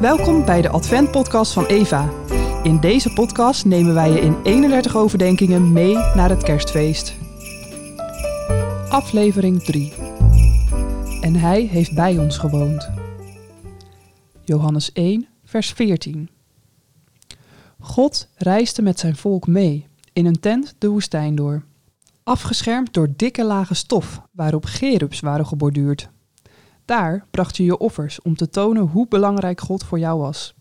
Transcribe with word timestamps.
Welkom 0.00 0.44
bij 0.44 0.62
de 0.62 0.68
Advent-podcast 0.68 1.52
van 1.52 1.66
Eva. 1.66 2.10
In 2.62 2.80
deze 2.80 3.12
podcast 3.12 3.64
nemen 3.64 3.94
wij 3.94 4.10
je 4.10 4.20
in 4.20 4.42
31 4.42 4.96
overdenkingen 4.96 5.72
mee 5.72 5.94
naar 5.94 6.28
het 6.28 6.42
kerstfeest. 6.42 7.16
Aflevering 8.88 9.62
3. 9.62 9.92
En 11.20 11.34
hij 11.34 11.62
heeft 11.62 11.94
bij 11.94 12.18
ons 12.18 12.38
gewoond. 12.38 12.90
Johannes 14.44 14.92
1, 14.92 15.28
vers 15.44 15.72
14. 15.72 16.30
God 17.78 18.28
reisde 18.34 18.82
met 18.82 18.98
zijn 18.98 19.16
volk 19.16 19.46
mee 19.46 19.86
in 20.12 20.26
een 20.26 20.40
tent 20.40 20.74
de 20.78 20.88
woestijn 20.88 21.34
door, 21.34 21.64
afgeschermd 22.22 22.94
door 22.94 23.08
dikke 23.16 23.44
lagen 23.44 23.76
stof 23.76 24.22
waarop 24.32 24.64
gerubs 24.64 25.20
waren 25.20 25.46
geborduurd. 25.46 26.10
Daar 26.90 27.26
bracht 27.30 27.56
je 27.56 27.64
je 27.64 27.78
offers 27.78 28.22
om 28.22 28.36
te 28.36 28.48
tonen 28.48 28.82
hoe 28.82 29.08
belangrijk 29.08 29.60
God 29.60 29.84
voor 29.84 29.98
jou 29.98 30.20
was. 30.20 30.54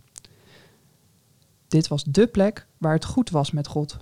Dit 1.68 1.88
was 1.88 2.04
dé 2.04 2.28
plek 2.28 2.68
waar 2.78 2.94
het 2.94 3.06
goed 3.06 3.30
was 3.30 3.52
met 3.52 3.68
God. 3.68 3.98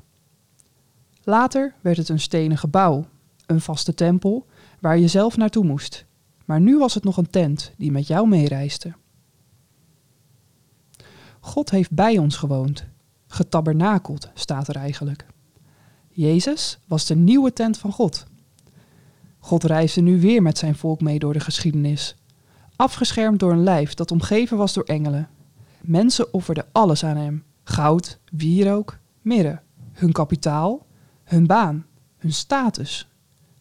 Later 1.23 1.73
werd 1.81 1.97
het 1.97 2.09
een 2.09 2.19
stenen 2.19 2.57
gebouw, 2.57 3.05
een 3.45 3.61
vaste 3.61 3.93
tempel 3.93 4.45
waar 4.79 4.97
je 4.97 5.07
zelf 5.07 5.37
naartoe 5.37 5.65
moest. 5.65 6.05
Maar 6.45 6.61
nu 6.61 6.77
was 6.77 6.93
het 6.93 7.03
nog 7.03 7.17
een 7.17 7.29
tent 7.29 7.71
die 7.77 7.91
met 7.91 8.07
jou 8.07 8.27
meereisde. 8.27 8.93
God 11.39 11.69
heeft 11.69 11.91
bij 11.91 12.17
ons 12.17 12.35
gewoond. 12.35 12.85
Getabernakeld 13.27 14.29
staat 14.33 14.67
er 14.67 14.75
eigenlijk. 14.75 15.25
Jezus 16.09 16.79
was 16.87 17.05
de 17.05 17.15
nieuwe 17.15 17.53
tent 17.53 17.77
van 17.77 17.91
God. 17.91 18.25
God 19.47 19.63
reisde 19.63 20.01
nu 20.01 20.19
weer 20.19 20.41
met 20.41 20.57
zijn 20.57 20.75
volk 20.75 21.01
mee 21.01 21.19
door 21.19 21.33
de 21.33 21.39
geschiedenis. 21.39 22.15
Afgeschermd 22.75 23.39
door 23.39 23.51
een 23.51 23.63
lijf 23.63 23.93
dat 23.93 24.11
omgeven 24.11 24.57
was 24.57 24.73
door 24.73 24.83
engelen. 24.83 25.29
Mensen 25.81 26.33
offerden 26.33 26.65
alles 26.71 27.03
aan 27.03 27.17
hem: 27.17 27.43
goud, 27.63 28.19
wierook, 28.31 28.97
mirre, 29.21 29.59
hun 29.91 30.11
kapitaal, 30.11 30.85
hun 31.23 31.47
baan, 31.47 31.85
hun 32.17 32.33
status, 32.33 33.09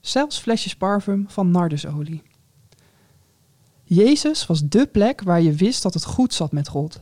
zelfs 0.00 0.38
flesjes 0.38 0.76
parfum 0.76 1.24
van 1.28 1.50
nardusolie. 1.50 2.22
Jezus 3.84 4.46
was 4.46 4.68
dé 4.68 4.86
plek 4.86 5.22
waar 5.22 5.40
je 5.40 5.52
wist 5.52 5.82
dat 5.82 5.94
het 5.94 6.04
goed 6.04 6.34
zat 6.34 6.52
met 6.52 6.68
God. 6.68 6.98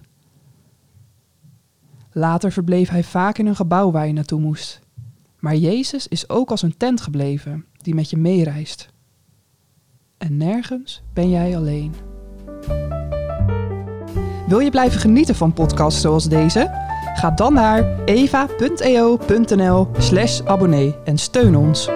Later 2.13 2.53
verbleef 2.53 2.89
hij 2.89 3.05
vaak 3.05 3.39
in 3.39 3.47
een 3.47 3.57
gebouw 3.57 3.91
waar 3.91 4.07
je 4.07 4.13
naartoe 4.13 4.41
moest. 4.41 4.81
Maar 5.39 5.57
Jezus 5.57 6.09
is 6.09 6.29
ook 6.29 6.51
als 6.51 6.63
een 6.63 6.77
tent 6.77 7.01
gebleven 7.01 7.65
die 7.85 7.95
met 7.95 8.11
je 8.11 8.17
meereist. 8.17 8.89
En 10.19 10.37
nergens 10.37 11.03
ben 11.13 11.31
jij 11.31 11.57
alleen. 11.57 11.95
Wil 14.47 14.59
je 14.59 14.71
blijven 14.71 15.01
genieten 15.01 15.35
van 15.35 15.53
podcasts 15.53 16.01
zoals 16.01 16.29
deze? 16.29 16.83
Ga 17.15 17.31
dan 17.31 17.53
naar 17.53 18.05
eva.eo.nl/abonnee 18.05 20.95
en 21.05 21.19
steun 21.19 21.57
ons. 21.57 21.89